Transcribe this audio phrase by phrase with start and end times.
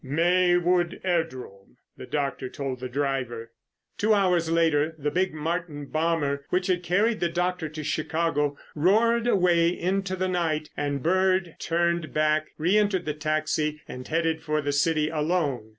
[0.03, 3.51] "Maywood airdrome," the doctor told the driver.
[3.99, 9.27] Two hours later the big Martin bomber which had carried the doctor to Chicago roared
[9.27, 14.73] away into the night, and Bird turned back, reentered the taxi, and headed for the
[14.73, 15.69] city alone.